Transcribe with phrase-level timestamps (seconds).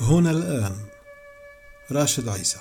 [0.00, 0.76] هنا الآن
[1.92, 2.60] راشد عيسى.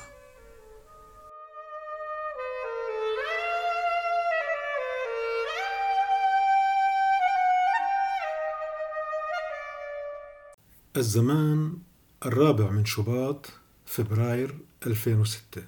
[10.98, 11.78] الزمان
[12.26, 13.52] الرابع من شباط
[13.86, 14.58] فبراير
[14.88, 15.64] 2006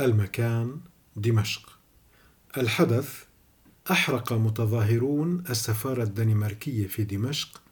[0.00, 0.80] المكان
[1.16, 1.78] دمشق.
[2.56, 3.24] الحدث
[3.90, 7.62] أحرق متظاهرون السفارة الدنماركية في دمشق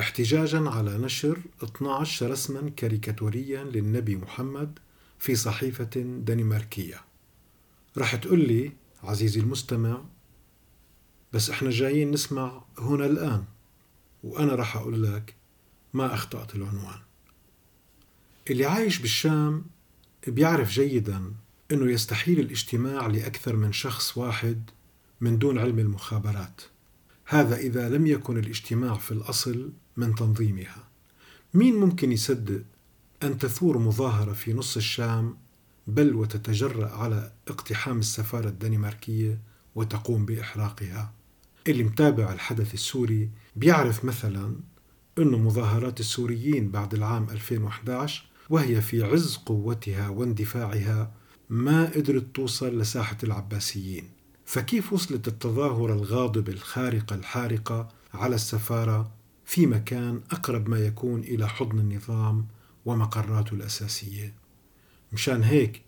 [0.00, 4.78] احتجاجا على نشر 12 رسما كاريكاتوريا للنبي محمد
[5.18, 5.90] في صحيفة
[6.24, 7.00] دنماركية.
[7.98, 8.72] رح تقول لي
[9.02, 10.04] عزيزي المستمع
[11.32, 13.44] بس إحنا جايين نسمع هنا الآن
[14.24, 15.34] وأنا رح أقول لك
[15.92, 16.98] ما أخطأت العنوان.
[18.50, 19.64] اللي عايش بالشام
[20.26, 21.32] بيعرف جيدا
[21.72, 24.70] أنه يستحيل الاجتماع لأكثر من شخص واحد
[25.20, 26.60] من دون علم المخابرات.
[27.26, 30.88] هذا إذا لم يكن الاجتماع في الأصل من تنظيمها.
[31.54, 32.62] مين ممكن يصدق
[33.22, 35.36] أن تثور مظاهرة في نص الشام
[35.86, 39.38] بل وتتجرأ على اقتحام السفارة الدنماركية
[39.74, 41.12] وتقوم بإحراقها؟
[41.68, 44.56] اللي متابع الحدث السوري بيعرف مثلا
[45.18, 51.12] أن مظاهرات السوريين بعد العام 2011 وهي في عز قوتها واندفاعها
[51.50, 54.08] ما قدرت توصل لساحة العباسيين.
[54.44, 59.10] فكيف وصلت التظاهرة الغاضبة الخارقة الحارقة على السفارة
[59.44, 62.46] في مكان أقرب ما يكون إلى حضن النظام
[62.84, 64.34] ومقراته الأساسية
[65.12, 65.82] مشان هيك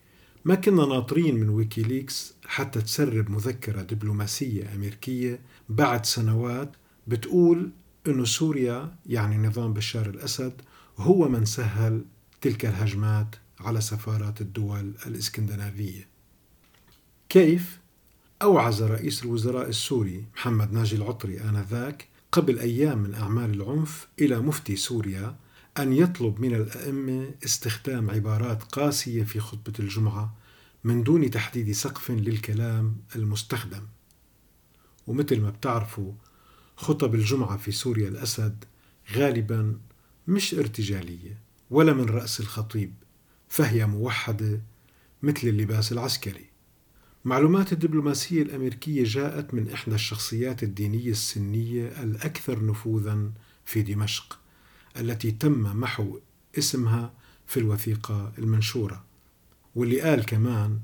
[0.44, 6.72] ما كنا ناطرين من ويكيليكس حتى تسرب مذكرة دبلوماسية أمريكية بعد سنوات
[7.06, 7.70] بتقول
[8.06, 10.52] أنه سوريا يعني نظام بشار الأسد
[10.98, 12.04] هو من سهل
[12.40, 16.08] تلك الهجمات على سفارات الدول الإسكندنافية
[17.28, 17.78] كيف؟
[18.42, 24.76] أوعز رئيس الوزراء السوري محمد ناجي العطري آنذاك قبل أيام من أعمال العنف إلى مفتي
[24.76, 25.36] سوريا
[25.78, 30.34] أن يطلب من الأئمة استخدام عبارات قاسية في خطبة الجمعة
[30.84, 33.82] من دون تحديد سقف للكلام المستخدم.
[35.06, 36.12] ومثل ما بتعرفوا
[36.76, 38.64] خطب الجمعة في سوريا الأسد
[39.12, 39.78] غالبا
[40.28, 41.38] مش ارتجالية
[41.70, 42.94] ولا من رأس الخطيب
[43.48, 44.60] فهي موحدة
[45.22, 46.46] مثل اللباس العسكري.
[47.26, 53.30] معلومات الدبلوماسية الأمريكية جاءت من إحدى الشخصيات الدينية السنية الأكثر نفوذا
[53.64, 54.38] في دمشق
[55.00, 56.18] التي تم محو
[56.58, 57.12] اسمها
[57.46, 59.04] في الوثيقة المنشورة.
[59.74, 60.80] واللي قال كمان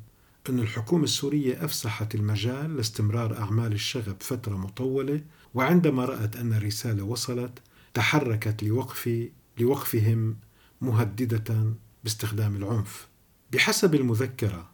[0.49, 5.21] أن الحكومة السورية أفسحت المجال لاستمرار أعمال الشغب فترة مطولة
[5.55, 7.59] وعندما رأت أن الرسالة وصلت
[7.95, 9.29] تحركت لوقف
[9.59, 10.37] لوقفهم
[10.81, 11.75] مهددة
[12.05, 13.09] باستخدام العنف.
[13.53, 14.72] بحسب المذكرة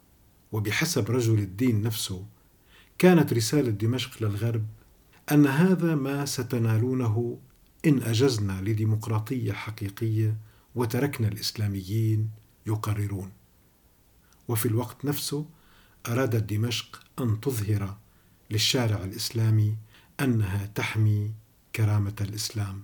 [0.51, 2.25] وبحسب رجل الدين نفسه
[2.97, 4.65] كانت رسالة دمشق للغرب
[5.31, 7.39] أن هذا ما ستنالونه
[7.85, 10.37] إن أجزنا لديمقراطية حقيقية
[10.75, 12.29] وتركنا الإسلاميين
[12.67, 13.31] يقررون.
[14.47, 15.45] وفي الوقت نفسه
[16.07, 17.97] أرادت دمشق أن تظهر
[18.51, 19.77] للشارع الإسلامي
[20.19, 21.31] أنها تحمي
[21.75, 22.83] كرامة الإسلام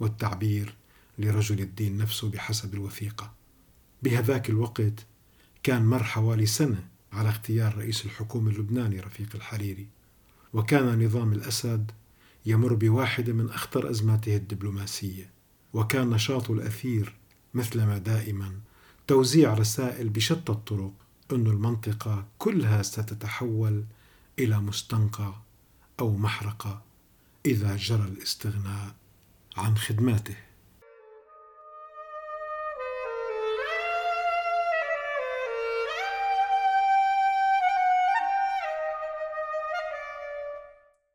[0.00, 0.74] والتعبير
[1.18, 3.32] لرجل الدين نفسه بحسب الوثيقة.
[4.02, 5.06] بهذاك الوقت
[5.62, 9.88] كان مر حوالي سنة على اغتيال رئيس الحكومة اللبناني رفيق الحريري.
[10.52, 11.90] وكان نظام الأسد
[12.46, 15.30] يمر بواحدة من أخطر أزماته الدبلوماسية.
[15.72, 17.14] وكان نشاطه الأثير
[17.54, 18.52] مثلما دائما
[19.06, 20.92] توزيع رسائل بشتى الطرق
[21.32, 23.84] أن المنطقة كلها ستتحول
[24.38, 25.34] إلى مستنقع
[26.00, 26.82] أو محرقة
[27.46, 28.94] إذا جرى الاستغناء
[29.56, 30.36] عن خدماته.